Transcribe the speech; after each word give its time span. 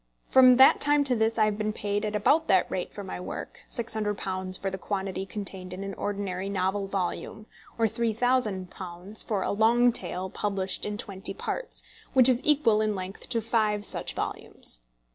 From 0.27 0.57
that 0.57 0.81
time 0.81 1.03
to 1.03 1.15
this 1.15 1.37
I 1.37 1.45
have 1.45 1.59
been 1.59 1.73
paid 1.73 2.03
at 2.05 2.15
about 2.15 2.47
that 2.47 2.65
rate 2.71 2.91
for 2.91 3.03
my 3.03 3.19
work 3.19 3.59
£600 3.69 4.59
for 4.59 4.71
the 4.71 4.79
quantity 4.79 5.27
contained 5.27 5.73
in 5.73 5.83
an 5.83 5.93
ordinary 5.93 6.49
novel 6.49 6.87
volume, 6.87 7.45
or 7.77 7.85
£3000 7.85 9.23
for 9.23 9.43
a 9.43 9.51
long 9.51 9.91
tale 9.91 10.27
published 10.31 10.87
in 10.87 10.97
twenty 10.97 11.35
parts, 11.35 11.83
which 12.13 12.29
is 12.29 12.41
equal 12.43 12.81
in 12.81 12.95
length 12.95 13.29
to 13.29 13.41
five 13.41 13.85
such 13.85 14.15
volumes. 14.15 14.81